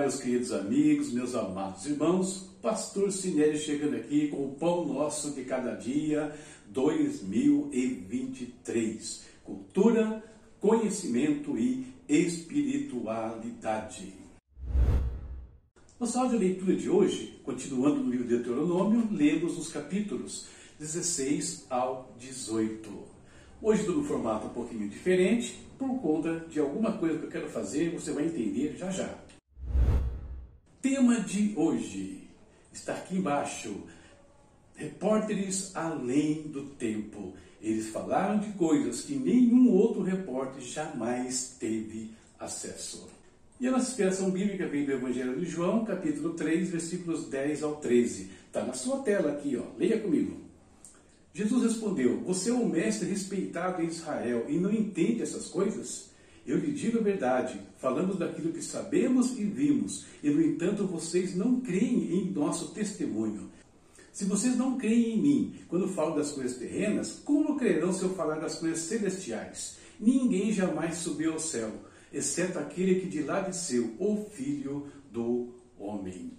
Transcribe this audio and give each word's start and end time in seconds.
Meus 0.00 0.20
queridos 0.20 0.52
amigos, 0.52 1.12
meus 1.12 1.34
amados 1.34 1.86
irmãos, 1.86 2.50
Pastor 2.60 3.10
Sinélio 3.10 3.58
chegando 3.58 3.96
aqui 3.96 4.28
com 4.28 4.44
o 4.44 4.54
Pão 4.54 4.86
Nosso 4.86 5.30
de 5.32 5.42
Cada 5.44 5.74
Dia 5.74 6.36
2023. 6.66 9.24
Cultura, 9.42 10.22
conhecimento 10.60 11.56
e 11.58 11.86
espiritualidade. 12.08 14.12
Nossa 15.98 16.20
áudio 16.20 16.38
leitura 16.38 16.76
de 16.76 16.90
hoje, 16.90 17.40
continuando 17.42 18.00
no 18.00 18.10
livro 18.10 18.28
de 18.28 18.36
Deuteronômio, 18.36 19.08
lemos 19.10 19.56
os 19.58 19.68
capítulos 19.68 20.46
16 20.78 21.64
ao 21.70 22.14
18. 22.18 23.16
Hoje 23.62 23.80
estou 23.80 23.96
no 23.96 24.04
formato 24.04 24.46
um 24.46 24.50
pouquinho 24.50 24.86
diferente, 24.88 25.58
por 25.78 25.98
conta 26.00 26.44
de 26.50 26.60
alguma 26.60 26.92
coisa 26.92 27.18
que 27.18 27.24
eu 27.24 27.30
quero 27.30 27.48
fazer, 27.48 27.90
você 27.90 28.12
vai 28.12 28.26
entender 28.26 28.76
já 28.76 28.90
já. 28.90 29.08
Tema 30.88 31.18
de 31.18 31.52
hoje 31.56 32.22
está 32.72 32.92
aqui 32.92 33.16
embaixo. 33.16 33.74
Repórteres 34.76 35.74
além 35.74 36.42
do 36.42 36.62
tempo. 36.62 37.34
Eles 37.60 37.88
falaram 37.88 38.38
de 38.38 38.52
coisas 38.52 39.00
que 39.00 39.16
nenhum 39.16 39.68
outro 39.68 40.00
repórter 40.00 40.62
jamais 40.62 41.56
teve 41.58 42.12
acesso. 42.38 43.08
E 43.58 43.66
a 43.66 43.72
nossa 43.72 43.88
inspiração 43.88 44.30
bíblica 44.30 44.68
vem 44.68 44.86
do 44.86 44.92
Evangelho 44.92 45.40
de 45.40 45.46
João, 45.46 45.84
capítulo 45.84 46.34
3, 46.34 46.70
versículos 46.70 47.26
10 47.26 47.64
ao 47.64 47.74
13. 47.78 48.30
Está 48.46 48.64
na 48.64 48.72
sua 48.72 49.00
tela 49.00 49.32
aqui, 49.32 49.56
ó. 49.56 49.64
leia 49.76 49.98
comigo. 49.98 50.36
Jesus 51.34 51.64
respondeu: 51.64 52.20
Você 52.20 52.50
é 52.50 52.54
um 52.54 52.68
mestre 52.68 53.08
respeitado 53.08 53.82
em 53.82 53.86
Israel 53.86 54.46
e 54.48 54.56
não 54.56 54.70
entende 54.70 55.20
essas 55.20 55.48
coisas? 55.48 56.14
Eu 56.46 56.58
lhe 56.58 56.72
digo 56.72 56.98
a 56.98 57.02
verdade, 57.02 57.60
falamos 57.76 58.16
daquilo 58.16 58.52
que 58.52 58.62
sabemos 58.62 59.36
e 59.36 59.44
vimos, 59.44 60.06
e 60.22 60.30
no 60.30 60.40
entanto 60.40 60.86
vocês 60.86 61.34
não 61.34 61.60
creem 61.60 62.12
em 62.12 62.30
nosso 62.30 62.68
testemunho. 62.68 63.50
Se 64.12 64.24
vocês 64.24 64.56
não 64.56 64.78
creem 64.78 65.14
em 65.14 65.20
mim 65.20 65.54
quando 65.68 65.88
falo 65.88 66.14
das 66.14 66.30
coisas 66.30 66.56
terrenas, 66.56 67.20
como 67.24 67.56
crerão 67.56 67.92
se 67.92 68.04
eu 68.04 68.14
falar 68.14 68.36
das 68.38 68.54
coisas 68.54 68.78
celestiais? 68.78 69.76
Ninguém 69.98 70.52
jamais 70.52 70.98
subiu 70.98 71.32
ao 71.32 71.40
céu, 71.40 71.72
exceto 72.12 72.58
aquele 72.58 73.00
que 73.00 73.08
de 73.08 73.22
lá 73.22 73.40
desceu, 73.40 73.94
o 73.98 74.24
Filho 74.30 74.86
do 75.10 75.48
Homem. 75.78 76.30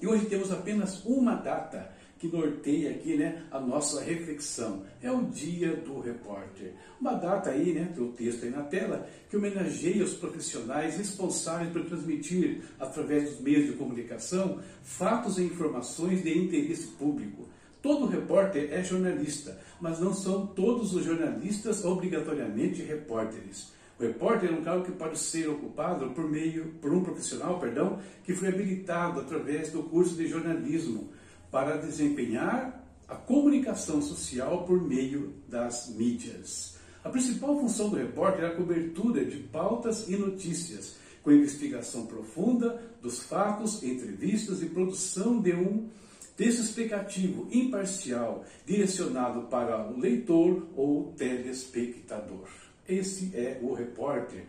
E 0.00 0.06
hoje 0.06 0.26
temos 0.26 0.52
apenas 0.52 1.04
uma 1.04 1.34
data 1.34 1.90
que 2.20 2.28
norteia 2.28 2.90
aqui 2.90 3.16
né, 3.16 3.44
a 3.50 3.58
nossa 3.58 4.02
reflexão. 4.02 4.82
É 5.02 5.10
o 5.10 5.22
Dia 5.22 5.74
do 5.74 6.00
Repórter. 6.00 6.74
Uma 7.00 7.14
data 7.14 7.48
aí, 7.48 7.72
né, 7.72 7.90
tem 7.94 8.04
o 8.04 8.12
texto 8.12 8.44
aí 8.44 8.50
na 8.50 8.62
tela, 8.62 9.08
que 9.30 9.38
homenageia 9.38 10.04
os 10.04 10.12
profissionais 10.12 10.98
responsáveis 10.98 11.72
por 11.72 11.82
transmitir, 11.86 12.60
através 12.78 13.30
dos 13.30 13.40
meios 13.40 13.66
de 13.66 13.72
comunicação, 13.72 14.60
fatos 14.82 15.38
e 15.38 15.44
informações 15.44 16.22
de 16.22 16.38
interesse 16.38 16.88
público. 16.88 17.48
Todo 17.82 18.04
repórter 18.04 18.70
é 18.70 18.84
jornalista, 18.84 19.58
mas 19.80 19.98
não 19.98 20.12
são 20.12 20.46
todos 20.46 20.94
os 20.94 21.02
jornalistas 21.02 21.82
obrigatoriamente 21.86 22.82
repórteres. 22.82 23.72
O 23.98 24.02
repórter 24.02 24.50
é 24.50 24.52
um 24.52 24.62
cargo 24.62 24.84
que 24.84 24.92
pode 24.92 25.18
ser 25.18 25.48
ocupado 25.48 26.10
por 26.10 26.30
meio 26.30 26.74
por 26.82 26.92
um 26.92 27.02
profissional, 27.02 27.58
perdão, 27.58 27.98
que 28.24 28.34
foi 28.34 28.48
habilitado 28.48 29.20
através 29.20 29.72
do 29.72 29.82
curso 29.84 30.14
de 30.16 30.28
jornalismo 30.28 31.08
para 31.50 31.76
desempenhar 31.76 32.84
a 33.08 33.16
comunicação 33.16 34.00
social 34.00 34.64
por 34.64 34.80
meio 34.80 35.34
das 35.48 35.88
mídias. 35.88 36.78
A 37.02 37.08
principal 37.08 37.58
função 37.58 37.88
do 37.88 37.96
repórter 37.96 38.44
é 38.44 38.48
a 38.48 38.54
cobertura 38.54 39.24
de 39.24 39.38
pautas 39.38 40.08
e 40.08 40.16
notícias, 40.16 40.96
com 41.22 41.32
investigação 41.32 42.06
profunda 42.06 42.80
dos 43.02 43.22
fatos, 43.22 43.82
entrevistas 43.82 44.62
e 44.62 44.66
produção 44.66 45.40
de 45.40 45.52
um 45.52 45.88
texto 46.36 46.60
explicativo 46.60 47.48
imparcial, 47.52 48.44
direcionado 48.64 49.42
para 49.42 49.90
o 49.90 49.98
leitor 49.98 50.66
ou 50.76 51.12
telespectador. 51.16 52.48
Esse 52.88 53.30
é 53.34 53.58
o 53.62 53.74
repórter. 53.74 54.46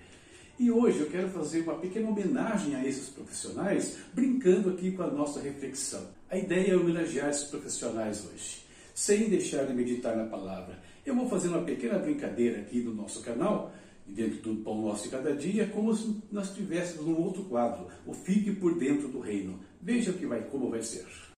E 0.62 0.70
hoje 0.70 1.00
eu 1.00 1.10
quero 1.10 1.28
fazer 1.30 1.62
uma 1.62 1.74
pequena 1.74 2.08
homenagem 2.08 2.76
a 2.76 2.86
esses 2.86 3.10
profissionais, 3.10 3.98
brincando 4.14 4.70
aqui 4.70 4.92
com 4.92 5.02
a 5.02 5.08
nossa 5.08 5.42
reflexão. 5.42 6.06
A 6.30 6.38
ideia 6.38 6.74
é 6.74 6.76
homenagear 6.76 7.32
esses 7.32 7.46
profissionais 7.46 8.24
hoje, 8.32 8.64
sem 8.94 9.28
deixar 9.28 9.66
de 9.66 9.74
meditar 9.74 10.16
na 10.16 10.26
palavra. 10.26 10.78
Eu 11.04 11.16
vou 11.16 11.28
fazer 11.28 11.48
uma 11.48 11.64
pequena 11.64 11.98
brincadeira 11.98 12.60
aqui 12.60 12.80
no 12.80 12.94
nosso 12.94 13.24
canal, 13.24 13.74
dentro 14.06 14.54
do 14.54 14.62
Pão 14.62 14.84
Nosso 14.84 15.06
de 15.06 15.10
Cada 15.10 15.36
Dia, 15.36 15.66
como 15.66 15.96
se 15.96 16.22
nós 16.32 16.50
estivéssemos 16.50 17.08
num 17.08 17.20
outro 17.20 17.44
quadro, 17.46 17.88
o 18.06 18.14
Fique 18.14 18.52
por 18.52 18.78
Dentro 18.78 19.08
do 19.08 19.20
Reino. 19.20 19.60
Veja 19.82 20.14
que 20.14 20.28
vai, 20.28 20.44
como 20.44 20.70
vai 20.70 20.84
ser. 20.84 21.31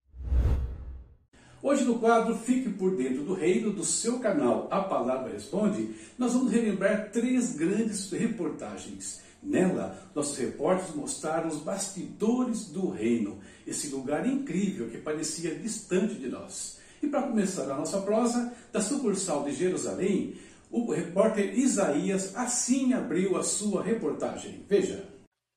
Hoje 1.64 1.86
no 1.86 1.98
quadro 1.98 2.36
Fique 2.36 2.68
por 2.68 2.94
Dentro 2.98 3.24
do 3.24 3.34
Reino, 3.34 3.72
do 3.72 3.86
seu 3.86 4.20
canal 4.20 4.68
A 4.70 4.82
Palavra 4.82 5.32
Responde, 5.32 5.96
nós 6.18 6.34
vamos 6.34 6.52
relembrar 6.52 7.10
três 7.10 7.56
grandes 7.56 8.12
reportagens. 8.12 9.22
Nela, 9.42 9.98
nossos 10.14 10.38
repórteres 10.38 10.94
mostraram 10.94 11.48
os 11.48 11.60
bastidores 11.60 12.66
do 12.66 12.90
reino, 12.90 13.38
esse 13.66 13.88
lugar 13.88 14.28
incrível 14.28 14.90
que 14.90 14.98
parecia 14.98 15.56
distante 15.56 16.16
de 16.16 16.28
nós. 16.28 16.80
E 17.02 17.08
para 17.08 17.24
começar 17.24 17.72
a 17.72 17.78
nossa 17.78 18.02
prosa, 18.02 18.54
da 18.74 18.82
sucursal 18.82 19.46
de 19.46 19.54
Jerusalém, 19.54 20.36
o 20.70 20.92
repórter 20.92 21.58
Isaías 21.58 22.36
assim 22.36 22.92
abriu 22.92 23.38
a 23.38 23.44
sua 23.44 23.82
reportagem. 23.82 24.66
Veja. 24.68 25.13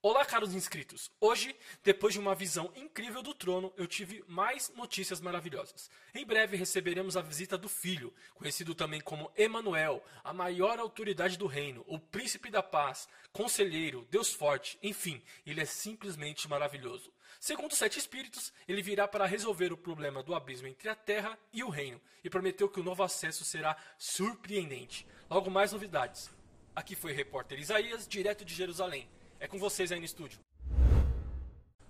Olá, 0.08 0.24
caros 0.24 0.54
inscritos! 0.54 1.10
Hoje, 1.20 1.56
depois 1.82 2.14
de 2.14 2.20
uma 2.20 2.32
visão 2.32 2.70
incrível 2.76 3.24
do 3.24 3.34
trono, 3.34 3.74
eu 3.76 3.88
tive 3.88 4.22
mais 4.28 4.72
notícias 4.76 5.20
maravilhosas. 5.20 5.90
Em 6.14 6.24
breve 6.24 6.56
receberemos 6.56 7.16
a 7.16 7.20
visita 7.20 7.58
do 7.58 7.68
Filho, 7.68 8.14
conhecido 8.36 8.72
também 8.72 9.00
como 9.00 9.32
Emanuel, 9.36 10.00
a 10.22 10.32
maior 10.32 10.78
autoridade 10.78 11.36
do 11.36 11.48
reino, 11.48 11.84
o 11.88 11.98
príncipe 11.98 12.52
da 12.52 12.62
paz, 12.62 13.08
conselheiro, 13.32 14.06
Deus 14.08 14.32
forte, 14.32 14.78
enfim, 14.80 15.20
ele 15.44 15.60
é 15.60 15.64
simplesmente 15.64 16.46
maravilhoso. 16.46 17.12
Segundo 17.40 17.72
os 17.72 17.78
sete 17.78 17.98
espíritos, 17.98 18.52
ele 18.68 18.82
virá 18.82 19.08
para 19.08 19.26
resolver 19.26 19.72
o 19.72 19.76
problema 19.76 20.22
do 20.22 20.36
abismo 20.36 20.68
entre 20.68 20.88
a 20.88 20.94
terra 20.94 21.36
e 21.52 21.64
o 21.64 21.68
reino, 21.68 22.00
e 22.22 22.30
prometeu 22.30 22.68
que 22.68 22.78
o 22.78 22.84
novo 22.84 23.02
acesso 23.02 23.44
será 23.44 23.76
surpreendente. 23.98 25.04
Logo 25.28 25.50
mais 25.50 25.72
novidades. 25.72 26.30
Aqui 26.76 26.94
foi 26.94 27.10
o 27.10 27.16
repórter 27.16 27.58
Isaías, 27.58 28.06
direto 28.06 28.44
de 28.44 28.54
Jerusalém. 28.54 29.15
É 29.38 29.46
com 29.46 29.58
vocês 29.58 29.92
aí 29.92 29.98
no 29.98 30.04
estúdio. 30.04 30.38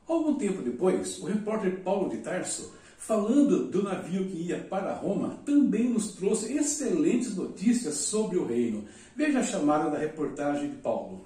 Algum 0.07 0.35
tempo 0.35 0.63
depois, 0.63 1.19
o 1.21 1.27
repórter 1.27 1.81
Paulo 1.81 2.11
de 2.11 2.19
Tarso, 2.19 2.73
falando 2.99 3.69
do 3.69 3.85
navio 3.85 4.27
que 4.27 4.49
ia 4.49 4.59
para 4.59 4.95
Roma, 4.95 5.39
também 5.45 5.89
nos 5.89 6.15
trouxe 6.15 6.53
excelentes 6.57 7.37
notícias 7.37 7.95
sobre 7.95 8.37
o 8.37 8.47
reino. 8.47 8.85
Veja 9.15 9.41
a 9.41 9.45
chamada 9.45 9.91
da 9.91 9.99
reportagem 9.99 10.71
de 10.71 10.77
Paulo. 10.77 11.25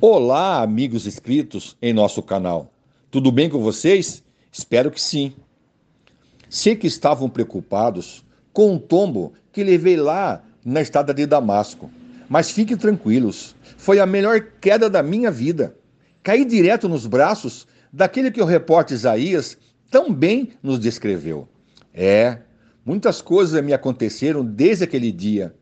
Olá, 0.00 0.62
amigos 0.62 1.06
inscritos 1.06 1.76
em 1.80 1.92
nosso 1.92 2.22
canal. 2.22 2.72
Tudo 3.10 3.30
bem 3.30 3.48
com 3.48 3.62
vocês? 3.62 4.22
Espero 4.50 4.90
que 4.90 5.00
sim. 5.00 5.32
Sei 6.50 6.74
que 6.74 6.86
estavam 6.88 7.28
preocupados 7.28 8.24
com 8.52 8.72
um 8.72 8.78
tombo 8.78 9.32
que 9.52 9.62
levei 9.62 9.96
lá 9.96 10.42
na 10.64 10.80
estrada 10.80 11.14
de 11.14 11.24
Damasco. 11.24 11.90
Mas 12.28 12.50
fiquem 12.50 12.76
tranquilos, 12.76 13.56
foi 13.76 13.98
a 14.00 14.06
melhor 14.06 14.40
queda 14.60 14.90
da 14.90 15.02
minha 15.02 15.30
vida. 15.30 15.74
Caí 16.22 16.44
direto 16.44 16.88
nos 16.88 17.06
braços 17.06 17.66
daquele 17.92 18.30
que 18.30 18.42
o 18.42 18.44
repórter 18.44 18.96
Isaías 18.96 19.56
tão 19.90 20.12
bem 20.12 20.50
nos 20.62 20.78
descreveu. 20.78 21.48
É, 21.94 22.38
muitas 22.84 23.22
coisas 23.22 23.64
me 23.64 23.72
aconteceram 23.72 24.44
desde 24.44 24.84
aquele 24.84 25.10
dia. 25.10 25.54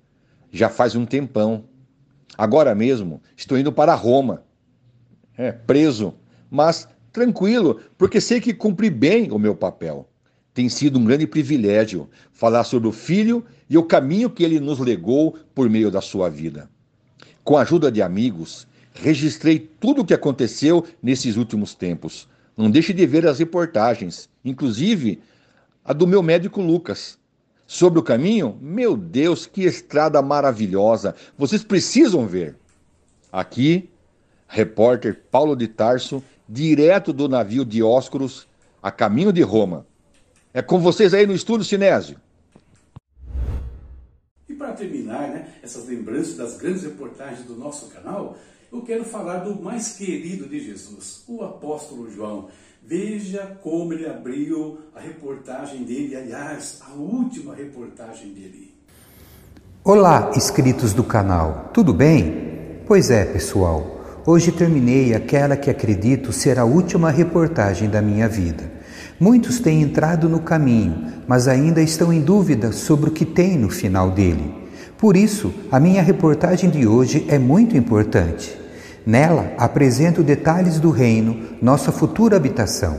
Já 0.51 0.69
faz 0.69 0.97
um 0.97 1.07
tempão. 1.07 1.65
Agora 2.37 2.75
mesmo 2.75 3.23
estou 3.37 3.57
indo 3.57 3.73
para 3.73 3.95
Roma. 3.95 4.43
É, 5.39 5.53
preso, 5.53 6.15
mas 6.51 6.89
tranquilo, 7.13 7.81
porque 7.97 8.21
sei 8.21 8.41
que 8.41 8.53
cumpri 8.53 8.91
bem 8.91 9.31
o 9.31 9.39
meu 9.39 9.55
papel. 9.55 10.09
Tem 10.57 10.71
sido 10.71 10.99
um 10.99 11.05
grande 11.05 11.27
privilégio 11.27 12.09
falar 12.33 12.65
sobre 12.65 12.89
o 12.89 12.93
Filho 12.93 13.45
e 13.69 13.77
o 13.77 13.83
caminho 13.83 14.31
que 14.31 14.43
ele 14.43 14.59
nos 14.59 14.79
legou 14.79 15.37
por 15.55 15.69
meio 15.69 15.91
da 15.91 16.01
sua 16.01 16.31
vida. 16.31 16.67
Com 17.45 17.59
a 17.59 17.61
ajuda 17.61 17.93
de 17.93 18.01
amigos, 18.01 18.67
registrei 18.95 19.59
tudo 19.59 20.01
o 20.01 20.05
que 20.07 20.15
aconteceu 20.15 20.87
nesses 21.03 21.37
últimos 21.37 21.75
tempos. 21.75 22.27
Não 22.57 22.71
deixe 22.71 22.95
de 22.95 23.07
ver 23.07 23.27
as 23.27 23.39
reportagens, 23.39 24.31
inclusive 24.43 25.21
a 25.85 25.93
do 25.93 26.07
meu 26.07 26.23
médico 26.23 26.63
Lucas. 26.63 27.19
Sobre 27.67 27.99
o 27.99 28.03
caminho, 28.03 28.57
meu 28.59 28.97
Deus, 28.97 29.45
que 29.45 29.65
estrada 29.65 30.23
maravilhosa! 30.23 31.15
Vocês 31.37 31.63
precisam 31.63 32.27
ver. 32.27 32.57
Aqui, 33.31 33.91
repórter 34.49 35.21
Paulo 35.31 35.55
de 35.55 35.69
Tarso, 35.69 36.25
direto 36.49 37.13
do 37.13 37.29
navio 37.29 37.63
Dióscuros, 37.63 38.49
a 38.83 38.91
caminho 38.91 39.35
de 39.35 39.43
Roma. 39.43 39.85
É 40.57 40.63
com 40.63 40.81
vocês 40.81 41.13
aí 41.13 41.27
no 41.27 41.35
estúdio, 41.35 41.67
Sinésio. 41.67 42.17
E 44.49 44.55
para 44.55 44.73
terminar, 44.73 45.29
né, 45.29 45.49
essas 45.63 45.87
lembranças 45.87 46.35
das 46.35 46.57
grandes 46.57 46.83
reportagens 46.83 47.47
do 47.47 47.55
nosso 47.55 47.91
canal, 47.91 48.39
eu 48.73 48.81
quero 48.81 49.05
falar 49.05 49.41
do 49.41 49.63
mais 49.63 49.93
querido 49.93 50.49
de 50.49 50.59
Jesus, 50.61 51.23
o 51.29 51.45
apóstolo 51.45 52.11
João. 52.11 52.49
Veja 52.83 53.59
como 53.63 53.93
ele 53.93 54.07
abriu 54.07 54.79
a 54.95 55.01
reportagem 55.01 55.85
dele, 55.85 56.17
aliás, 56.17 56.81
a 56.89 56.95
última 56.95 57.55
reportagem 57.55 58.33
dele. 58.33 58.75
Olá, 59.85 60.33
inscritos 60.35 60.95
do 60.95 61.05
canal, 61.05 61.71
tudo 61.75 61.93
bem? 61.93 62.81
Pois 62.87 63.11
é, 63.11 63.27
pessoal, 63.27 64.23
hoje 64.25 64.51
terminei 64.51 65.13
aquela 65.13 65.55
que 65.55 65.69
acredito 65.69 66.33
ser 66.33 66.59
a 66.59 66.65
última 66.65 67.11
reportagem 67.11 67.91
da 67.91 68.01
minha 68.01 68.27
vida. 68.27 68.76
Muitos 69.19 69.59
têm 69.61 69.81
entrado 69.81 70.29
no 70.29 70.41
caminho, 70.41 71.07
mas 71.27 71.49
ainda 71.49 71.81
estão 71.81 72.13
em 72.13 72.21
dúvida 72.21 72.71
sobre 72.71 73.09
o 73.09 73.13
que 73.13 73.25
tem 73.25 73.57
no 73.57 73.71
final 73.71 74.11
dele. 74.11 74.53
Por 74.99 75.17
isso, 75.17 75.55
a 75.73 75.81
minha 75.81 76.03
reportagem 76.03 76.69
de 76.69 76.87
hoje 76.87 77.25
é 77.29 77.39
muito 77.39 77.77
importante. 77.77 78.57
Nela 79.07 79.53
apresento 79.57 80.23
detalhes 80.23 80.79
do 80.79 80.91
reino, 80.91 81.39
nossa 81.63 81.91
futura 81.91 82.37
habitação. 82.37 82.99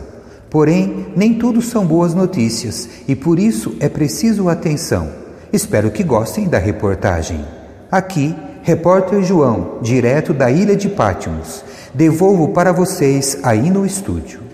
Porém, 0.50 1.08
nem 1.16 1.36
tudo 1.36 1.62
são 1.62 1.86
boas 1.86 2.16
notícias 2.16 2.90
e 3.08 3.16
por 3.16 3.38
isso 3.38 3.76
é 3.80 3.88
preciso 3.88 4.50
atenção. 4.50 5.10
Espero 5.54 5.92
que 5.92 6.04
gostem 6.04 6.48
da 6.48 6.58
reportagem. 6.58 7.46
Aqui, 7.92 8.36
repórter 8.64 9.22
João, 9.22 9.80
direto 9.84 10.34
da 10.34 10.50
ilha 10.50 10.76
de 10.76 10.90
Pátimos. 10.90 11.64
Devolvo 11.94 12.50
para 12.50 12.72
vocês 12.72 13.38
aí 13.44 13.70
no 13.70 13.86
estúdio. 13.86 14.47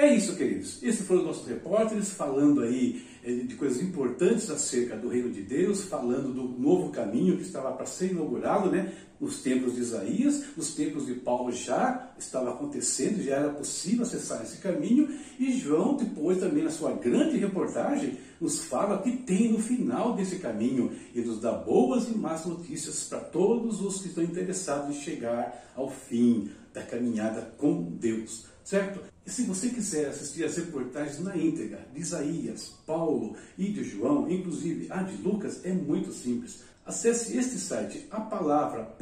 É 0.00 0.14
isso, 0.14 0.34
queridos. 0.34 0.82
Esses 0.82 1.06
foram 1.06 1.20
os 1.20 1.26
nossos 1.26 1.46
repórteres 1.46 2.08
falando 2.08 2.62
aí 2.62 3.04
eh, 3.22 3.44
de 3.44 3.54
coisas 3.54 3.82
importantes 3.82 4.48
acerca 4.48 4.96
do 4.96 5.10
reino 5.10 5.28
de 5.28 5.42
Deus, 5.42 5.82
falando 5.82 6.32
do 6.32 6.42
novo 6.58 6.88
caminho 6.88 7.36
que 7.36 7.42
estava 7.42 7.70
para 7.72 7.84
ser 7.84 8.12
inaugurado, 8.12 8.70
né? 8.70 8.94
Nos 9.20 9.42
tempos 9.42 9.74
de 9.74 9.82
Isaías, 9.82 10.56
nos 10.56 10.74
tempos 10.74 11.04
de 11.04 11.16
Paulo 11.16 11.52
já 11.52 12.14
estava 12.18 12.48
acontecendo, 12.48 13.22
já 13.22 13.36
era 13.36 13.50
possível 13.50 14.04
acessar 14.04 14.40
esse 14.42 14.56
caminho. 14.56 15.06
E 15.38 15.52
João, 15.52 15.98
depois 15.98 16.38
também 16.38 16.64
na 16.64 16.70
sua 16.70 16.92
grande 16.92 17.36
reportagem, 17.36 18.16
nos 18.40 18.64
fala 18.64 19.02
que 19.02 19.14
tem 19.18 19.52
no 19.52 19.58
final 19.58 20.14
desse 20.14 20.36
caminho 20.36 20.92
e 21.14 21.20
nos 21.20 21.42
dá 21.42 21.52
boas 21.52 22.08
e 22.08 22.16
más 22.16 22.46
notícias 22.46 23.04
para 23.04 23.20
todos 23.20 23.82
os 23.82 24.00
que 24.00 24.08
estão 24.08 24.24
interessados 24.24 24.96
em 24.96 24.98
chegar 24.98 25.70
ao 25.76 25.90
fim 25.90 26.48
da 26.72 26.80
caminhada 26.80 27.52
com 27.58 27.82
Deus 27.82 28.48
certo? 28.70 29.00
E 29.26 29.30
se 29.30 29.42
você 29.42 29.68
quiser 29.68 30.06
assistir 30.06 30.44
as 30.44 30.56
reportagens 30.56 31.18
na 31.18 31.36
íntegra 31.36 31.84
de 31.92 32.00
Isaías, 32.00 32.72
Paulo 32.86 33.36
e 33.58 33.68
de 33.68 33.82
João, 33.82 34.30
inclusive 34.30 34.86
a 34.90 35.02
de 35.02 35.20
Lucas, 35.20 35.60
é 35.64 35.72
muito 35.72 36.12
simples. 36.12 36.60
Acesse 36.86 37.36
este 37.36 37.58
site, 37.58 38.06
a 38.12 38.20
palavra 38.20 38.96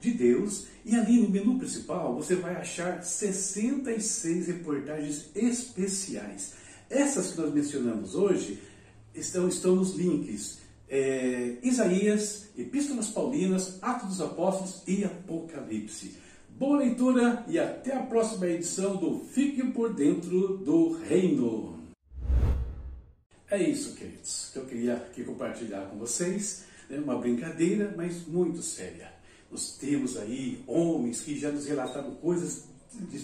de 0.00 0.12
Deus, 0.12 0.66
e 0.84 0.94
ali 0.94 1.20
no 1.20 1.28
menu 1.28 1.58
principal 1.58 2.14
você 2.14 2.36
vai 2.36 2.54
achar 2.54 3.02
66 3.02 4.46
reportagens 4.46 5.26
especiais. 5.34 6.52
Essas 6.88 7.32
que 7.32 7.40
nós 7.40 7.52
mencionamos 7.52 8.14
hoje 8.14 8.62
estão, 9.12 9.48
estão 9.48 9.74
nos 9.74 9.94
links 9.96 10.58
é, 10.88 11.56
Isaías, 11.62 12.46
Epístolas 12.56 13.08
Paulinas, 13.08 13.78
Atos 13.82 14.08
dos 14.08 14.20
Apóstolos 14.20 14.82
e 14.86 15.04
Apocalipse. 15.04 16.22
Boa 16.56 16.78
leitura 16.78 17.44
e 17.48 17.58
até 17.58 17.96
a 17.96 18.02
próxima 18.04 18.46
edição 18.46 18.96
do 18.96 19.18
Fique 19.18 19.60
por 19.72 19.92
Dentro 19.92 20.56
do 20.58 20.92
Reino. 20.92 21.80
É 23.50 23.60
isso, 23.60 23.96
queridos, 23.96 24.50
que 24.52 24.60
eu 24.60 24.64
queria 24.64 24.94
aqui 24.94 25.24
compartilhar 25.24 25.86
com 25.86 25.98
vocês. 25.98 26.66
É 26.88 26.96
uma 26.96 27.18
brincadeira, 27.18 27.92
mas 27.96 28.24
muito 28.28 28.62
séria. 28.62 29.12
Nós 29.50 29.76
temos 29.78 30.16
aí 30.16 30.62
homens 30.68 31.22
que 31.22 31.36
já 31.36 31.50
nos 31.50 31.66
relataram 31.66 32.14
coisas 32.14 32.66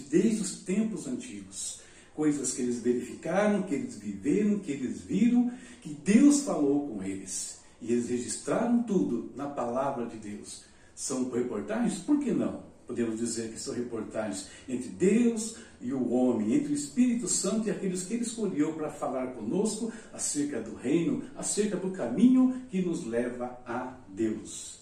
desde 0.09 0.41
os 0.41 0.59
tempos 0.63 1.07
antigos. 1.07 1.79
Coisas 2.13 2.53
que 2.53 2.63
eles 2.63 2.79
verificaram, 2.79 3.63
que 3.63 3.75
eles 3.75 3.95
viveram, 3.95 4.59
que 4.59 4.73
eles 4.73 4.99
viram, 4.99 5.49
que 5.81 5.93
Deus 5.93 6.41
falou 6.41 6.89
com 6.89 7.01
eles. 7.01 7.61
E 7.81 7.93
eles 7.93 8.09
registraram 8.09 8.83
tudo 8.83 9.31
na 9.37 9.47
palavra 9.47 10.05
de 10.05 10.17
Deus. 10.17 10.65
São 10.93 11.31
reportagens? 11.31 11.99
Por 11.99 12.19
que 12.19 12.33
não? 12.33 12.70
Podemos 12.91 13.19
dizer 13.19 13.49
que 13.49 13.59
são 13.59 13.73
reportagens 13.73 14.49
entre 14.67 14.89
Deus 14.89 15.55
e 15.79 15.93
o 15.93 16.11
homem, 16.11 16.55
entre 16.55 16.73
o 16.73 16.75
Espírito 16.75 17.27
Santo 17.27 17.67
e 17.67 17.71
aqueles 17.71 18.03
que 18.03 18.15
ele 18.15 18.23
escolheu 18.23 18.73
para 18.73 18.91
falar 18.91 19.27
conosco 19.27 19.91
acerca 20.13 20.61
do 20.61 20.75
reino, 20.75 21.23
acerca 21.37 21.77
do 21.77 21.91
caminho 21.91 22.53
que 22.69 22.81
nos 22.81 23.05
leva 23.05 23.57
a 23.65 23.97
Deus. 24.09 24.81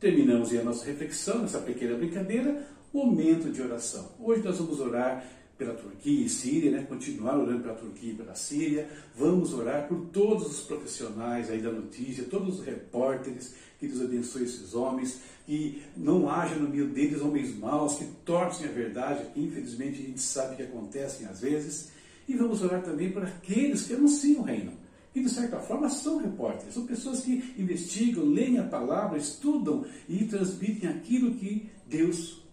Terminamos 0.00 0.54
a 0.54 0.62
nossa 0.62 0.86
reflexão, 0.86 1.44
essa 1.44 1.58
pequena 1.58 1.96
brincadeira, 1.96 2.66
momento 2.92 3.52
de 3.52 3.60
oração. 3.60 4.12
Hoje 4.18 4.42
nós 4.42 4.58
vamos 4.58 4.80
orar 4.80 5.24
pela 5.58 5.74
Turquia 5.74 6.26
e 6.26 6.28
Síria, 6.28 6.70
né? 6.70 6.86
continuar 6.88 7.38
orando 7.38 7.62
pela 7.62 7.74
Turquia 7.74 8.12
e 8.12 8.14
pela 8.14 8.34
Síria. 8.34 8.88
Vamos 9.14 9.54
orar 9.54 9.88
por 9.88 10.06
todos 10.12 10.46
os 10.46 10.60
profissionais 10.60 11.50
aí 11.50 11.60
da 11.60 11.72
notícia, 11.72 12.24
todos 12.24 12.60
os 12.60 12.64
repórteres, 12.64 13.54
que 13.78 13.86
Deus 13.86 14.02
abençoe 14.02 14.44
esses 14.44 14.74
homens, 14.74 15.20
que 15.46 15.82
não 15.96 16.28
haja 16.28 16.56
no 16.56 16.68
meio 16.68 16.88
deles 16.88 17.20
homens 17.20 17.56
maus 17.56 17.96
que 17.96 18.04
torcem 18.24 18.68
a 18.68 18.72
verdade, 18.72 19.24
que 19.32 19.40
infelizmente 19.40 20.02
a 20.02 20.06
gente 20.06 20.20
sabe 20.20 20.56
que 20.56 20.62
acontecem 20.62 21.26
às 21.26 21.40
vezes. 21.40 21.90
E 22.28 22.34
vamos 22.34 22.62
orar 22.62 22.82
também 22.82 23.10
por 23.10 23.24
aqueles 23.24 23.82
que 23.82 23.94
anunciam 23.94 24.42
o 24.42 24.44
reino, 24.44 24.72
que 25.12 25.22
de 25.22 25.30
certa 25.30 25.58
forma 25.60 25.88
são 25.88 26.18
repórteres, 26.18 26.74
são 26.74 26.84
pessoas 26.84 27.20
que 27.20 27.54
investigam, 27.56 28.24
leem 28.24 28.58
a 28.58 28.64
palavra, 28.64 29.16
estudam 29.16 29.86
e 30.08 30.24
transmitem 30.24 30.90
aquilo 30.90 31.34
que 31.34 31.70
Deus 31.86 32.45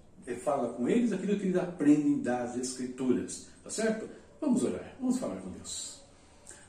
fala 0.44 0.74
com 0.74 0.88
eles, 0.88 1.12
aquilo 1.12 1.38
que 1.38 1.46
eles 1.46 1.58
aprendem 1.58 2.22
das 2.22 2.58
Escrituras. 2.58 3.48
Tá 3.64 3.70
certo? 3.70 4.10
Vamos 4.40 4.64
orar, 4.64 4.96
vamos 5.00 5.18
falar 5.18 5.38
com 5.38 5.50
Deus. 5.52 6.02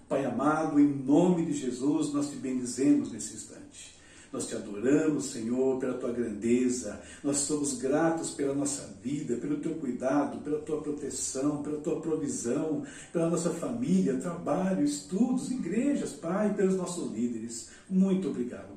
Pai 0.08 0.24
amado, 0.24 0.78
em 0.78 0.86
nome 0.86 1.46
de 1.46 1.54
Jesus, 1.54 2.12
nós 2.12 2.30
te 2.30 2.36
bendizemos 2.36 3.10
nesse 3.10 3.34
instante. 3.34 3.94
Nós 4.34 4.48
te 4.48 4.56
adoramos, 4.56 5.26
Senhor, 5.26 5.78
pela 5.78 5.94
tua 5.94 6.12
grandeza. 6.12 7.00
Nós 7.22 7.36
somos 7.38 7.74
gratos 7.78 8.32
pela 8.32 8.52
nossa 8.52 8.92
vida, 9.00 9.36
pelo 9.36 9.58
teu 9.58 9.76
cuidado, 9.76 10.42
pela 10.42 10.58
tua 10.58 10.82
proteção, 10.82 11.62
pela 11.62 11.78
tua 11.78 12.00
provisão, 12.00 12.84
pela 13.12 13.30
nossa 13.30 13.50
família, 13.50 14.16
trabalho, 14.16 14.84
estudos, 14.84 15.52
igrejas, 15.52 16.12
Pai, 16.12 16.52
pelos 16.52 16.74
nossos 16.74 17.12
líderes. 17.12 17.70
Muito 17.88 18.28
obrigado. 18.28 18.74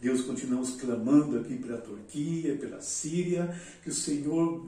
Deus, 0.00 0.22
continuamos 0.22 0.72
clamando 0.72 1.38
aqui 1.38 1.56
pela 1.56 1.78
Turquia, 1.78 2.56
pela 2.56 2.80
Síria, 2.80 3.58
que 3.82 3.88
o 3.88 3.94
Senhor 3.94 4.66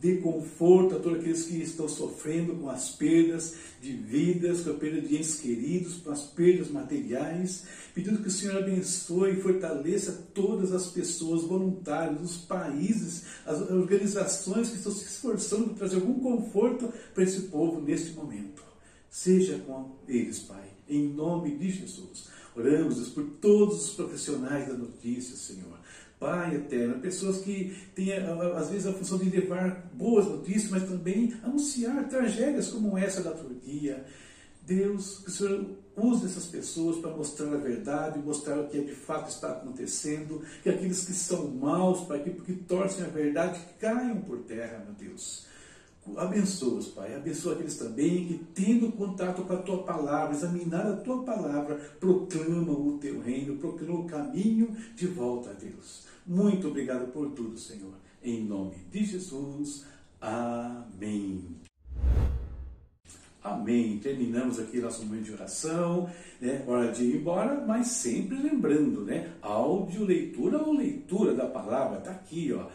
dê 0.00 0.16
conforto 0.16 0.96
a 0.96 0.98
todos 0.98 1.20
aqueles 1.20 1.44
que 1.44 1.56
estão 1.62 1.88
sofrendo 1.88 2.56
com 2.56 2.68
as 2.68 2.90
perdas 2.90 3.54
de 3.80 3.92
vidas, 3.92 4.62
com 4.62 4.70
a 4.70 4.74
perda 4.74 5.00
de 5.00 5.16
entes 5.16 5.36
queridos, 5.40 5.94
com 5.96 6.10
as 6.10 6.22
perdas 6.22 6.70
materiais, 6.70 7.64
pedindo 7.94 8.22
que 8.22 8.28
o 8.28 8.32
Senhor 8.32 8.56
abençoe 8.56 9.34
e 9.34 9.40
fortaleça 9.40 10.26
todas 10.34 10.72
as 10.72 10.86
pessoas 10.86 11.42
voluntárias, 11.42 12.20
os 12.20 12.36
países, 12.38 13.24
as 13.46 13.60
organizações 13.70 14.70
que 14.70 14.76
estão 14.76 14.92
se 14.92 15.04
esforçando 15.04 15.66
para 15.66 15.74
trazer 15.74 15.96
algum 15.96 16.18
conforto 16.18 16.92
para 17.14 17.22
esse 17.22 17.42
povo 17.42 17.80
neste 17.80 18.12
momento. 18.12 18.62
Seja 19.10 19.58
com 19.60 19.96
eles, 20.06 20.40
Pai, 20.40 20.68
em 20.88 21.08
nome 21.08 21.56
de 21.56 21.70
Jesus. 21.70 22.28
Oramos 22.58 23.08
por 23.10 23.24
todos 23.40 23.84
os 23.84 23.94
profissionais 23.94 24.66
da 24.66 24.74
notícia, 24.74 25.36
Senhor. 25.36 25.78
Pai 26.18 26.56
eterno, 26.56 27.00
pessoas 27.00 27.38
que 27.38 27.76
têm 27.94 28.12
às 28.12 28.68
vezes 28.68 28.88
a 28.88 28.92
função 28.92 29.16
de 29.16 29.30
levar 29.30 29.88
boas 29.94 30.26
notícias, 30.26 30.68
mas 30.68 30.82
também 30.82 31.32
anunciar 31.44 32.08
tragédias 32.08 32.70
como 32.70 32.98
essa 32.98 33.22
da 33.22 33.30
Turquia. 33.30 34.04
Deus, 34.66 35.20
que 35.20 35.28
o 35.28 35.30
Senhor 35.30 35.66
use 35.96 36.26
essas 36.26 36.46
pessoas 36.46 36.98
para 36.98 37.12
mostrar 37.12 37.54
a 37.54 37.58
verdade, 37.58 38.18
mostrar 38.18 38.58
o 38.58 38.66
que 38.66 38.80
de 38.80 38.94
fato 38.94 39.30
está 39.30 39.52
acontecendo, 39.52 40.42
que 40.60 40.68
aqueles 40.68 41.04
que 41.04 41.12
são 41.12 41.48
maus, 41.48 42.00
para 42.08 42.18
que, 42.18 42.30
que 42.30 42.54
torcem 42.54 43.04
a 43.04 43.08
verdade, 43.08 43.60
caiam 43.78 44.20
por 44.20 44.38
terra, 44.38 44.84
meu 44.84 44.94
Deus. 44.94 45.46
Abençoa-os, 46.16 46.88
Pai. 46.88 47.14
Abençoa 47.14 47.54
aqueles 47.54 47.76
também 47.76 48.26
que, 48.26 48.38
tendo 48.54 48.92
contato 48.92 49.42
com 49.42 49.52
a 49.52 49.58
Tua 49.58 49.82
palavra, 49.82 50.34
examinar 50.34 50.86
a 50.86 50.96
Tua 50.96 51.22
palavra, 51.22 51.76
proclamam 52.00 52.88
o 52.88 52.98
Teu 52.98 53.20
reino, 53.20 53.56
proclamam 53.56 54.02
o 54.02 54.06
caminho 54.06 54.76
de 54.94 55.06
volta 55.06 55.50
a 55.50 55.52
Deus. 55.52 56.06
Muito 56.26 56.68
obrigado 56.68 57.12
por 57.12 57.30
tudo, 57.30 57.58
Senhor. 57.58 57.94
Em 58.22 58.44
nome 58.44 58.76
de 58.90 59.04
Jesus. 59.04 59.86
Amém. 60.20 61.56
Amém. 63.42 63.98
Terminamos 63.98 64.58
aqui 64.58 64.80
nosso 64.80 65.04
momento 65.06 65.24
de 65.24 65.32
oração, 65.32 66.10
né? 66.40 66.64
Hora 66.66 66.92
de 66.92 67.04
ir 67.04 67.16
embora, 67.16 67.64
mas 67.66 67.86
sempre 67.86 68.36
lembrando, 68.36 69.04
né? 69.04 69.32
Áudio, 69.40 70.04
leitura 70.04 70.58
ou 70.58 70.72
leitura 70.72 71.34
da 71.34 71.46
palavra, 71.46 72.00
tá 72.00 72.10
aqui, 72.10 72.52
ó 72.52 72.66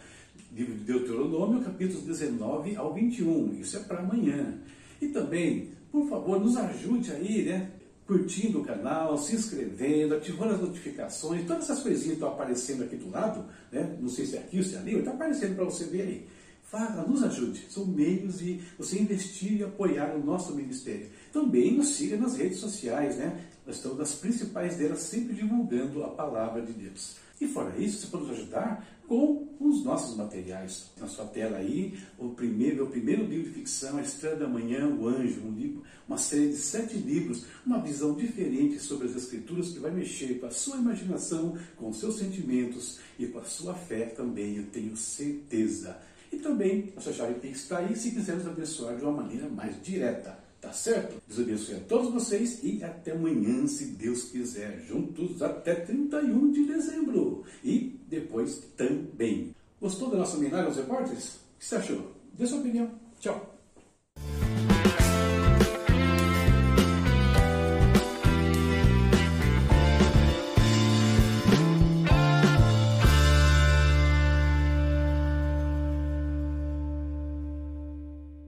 livro 0.56 0.76
de 0.76 0.84
Deuteronômio, 0.84 1.64
capítulos 1.64 2.04
19 2.04 2.76
ao 2.76 2.94
21. 2.94 3.60
Isso 3.60 3.78
é 3.78 3.80
para 3.82 4.00
amanhã. 4.00 4.60
E 5.02 5.08
também, 5.08 5.72
por 5.92 6.08
favor, 6.08 6.40
nos 6.40 6.56
ajude 6.56 7.12
aí, 7.12 7.44
né? 7.44 7.72
curtindo 8.06 8.62
o 8.62 8.66
canal, 8.66 9.18
se 9.18 9.36
inscrevendo, 9.36 10.16
ativando 10.16 10.54
as 10.54 10.62
notificações, 10.62 11.48
todas 11.48 11.64
essas 11.64 11.82
coisinhas 11.82 12.16
estão 12.16 12.28
aparecendo 12.28 12.84
aqui 12.84 12.98
do 12.98 13.10
lado, 13.10 13.46
né? 13.72 13.98
não 14.00 14.10
sei 14.10 14.26
se 14.26 14.36
é 14.36 14.40
aqui 14.40 14.58
ou 14.58 14.64
se 14.64 14.76
é 14.76 14.80
ali, 14.80 14.98
está 14.98 15.12
aparecendo 15.12 15.56
para 15.56 15.64
você 15.64 15.86
ver 15.86 16.02
aí. 16.02 16.28
Fala, 16.64 17.08
nos 17.08 17.24
ajude. 17.24 17.68
São 17.70 17.86
meios 17.86 18.40
de 18.40 18.60
você 18.78 19.00
investir 19.00 19.60
e 19.60 19.64
apoiar 19.64 20.16
o 20.16 20.26
nosso 20.26 20.56
ministério. 20.56 21.08
Também 21.32 21.72
nos 21.72 21.90
siga 21.90 22.18
nas 22.18 22.36
redes 22.36 22.58
sociais, 22.58 23.18
né? 23.18 23.46
Nós 23.66 23.76
estamos 23.76 24.00
nas 24.00 24.16
principais 24.16 24.76
delas, 24.76 25.00
sempre 25.02 25.36
divulgando 25.36 26.04
a 26.04 26.10
palavra 26.10 26.64
de 26.64 26.74
Deus. 26.74 27.16
E 27.44 27.48
fora 27.50 27.78
isso, 27.78 28.00
você 28.00 28.08
pode 28.08 28.24
nos 28.24 28.38
ajudar 28.38 28.88
com 29.06 29.50
os 29.60 29.84
nossos 29.84 30.16
materiais. 30.16 30.90
Na 30.98 31.08
sua 31.08 31.26
tela 31.26 31.58
aí, 31.58 31.94
o 32.18 32.30
primeiro, 32.30 32.86
o 32.86 32.88
primeiro 32.88 33.26
livro 33.26 33.50
de 33.50 33.60
ficção, 33.60 33.98
A 33.98 34.02
Estrela 34.02 34.38
da 34.38 34.48
Manhã, 34.48 34.88
O 34.88 35.10
Anjo, 35.10 35.42
um 35.42 35.52
livro, 35.52 35.84
uma 36.08 36.18
série 36.18 36.48
de 36.48 36.56
sete 36.56 36.96
livros, 36.96 37.46
uma 37.66 37.82
visão 37.82 38.16
diferente 38.16 38.80
sobre 38.80 39.08
as 39.08 39.16
Escrituras 39.18 39.74
que 39.74 39.80
vai 39.80 39.92
mexer 39.92 40.40
com 40.40 40.46
a 40.46 40.52
sua 40.52 40.78
imaginação, 40.78 41.58
com 41.76 41.90
os 41.90 42.00
seus 42.00 42.18
sentimentos 42.18 43.02
e 43.20 43.28
com 43.28 43.40
a 43.40 43.44
sua 43.44 43.74
fé 43.74 44.06
também, 44.06 44.56
eu 44.56 44.68
tenho 44.68 44.96
certeza. 44.96 45.98
E 46.32 46.38
também 46.38 46.94
a 46.96 47.02
sua 47.02 47.12
chave 47.12 47.42
Pix 47.42 47.64
está 47.64 47.80
aí 47.80 47.94
se 47.94 48.12
quiser 48.12 48.38
nos 48.38 48.48
abençoar 48.48 48.96
de 48.96 49.04
uma 49.04 49.22
maneira 49.22 49.50
mais 49.50 49.76
direta. 49.84 50.43
Tá 50.64 50.72
certo? 50.72 51.22
Deus 51.28 51.42
abençoe 51.42 51.76
a 51.76 51.80
todos 51.82 52.14
vocês 52.14 52.64
e 52.64 52.82
até 52.82 53.12
amanhã, 53.12 53.68
se 53.68 53.84
Deus 53.84 54.32
quiser. 54.32 54.80
Juntos 54.88 55.42
até 55.42 55.76
31 55.76 56.54
de 56.54 56.64
dezembro. 56.64 57.44
E 57.62 58.00
depois 58.08 58.64
também. 58.78 59.54
Gostou 59.82 60.10
da 60.10 60.20
nossa 60.20 60.38
homenagem 60.38 60.68
aos 60.68 60.78
repórteres? 60.78 61.36
O 61.36 61.60
que 61.60 61.66
você 61.66 61.76
achou? 61.76 62.14
Dê 62.34 62.48
sua 62.48 62.60
opinião. 62.60 62.90
Tchau. 63.20 63.53